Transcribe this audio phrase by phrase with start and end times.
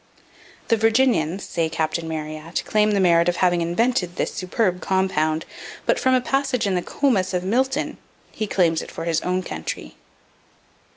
[0.69, 5.45] The Virginians, say Captain Marryat, claim the merit of having invented this superb compound;
[5.85, 7.99] but, from a passage in the "Comus" of Milton,
[8.31, 9.93] he claims it for his own country.